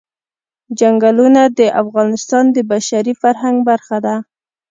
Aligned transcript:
چنګلونه 0.77 1.41
د 1.57 1.59
افغانستان 1.81 2.45
د 2.55 2.57
بشري 2.71 3.13
فرهنګ 3.21 3.57
برخه 3.69 3.97
ده. 4.05 4.15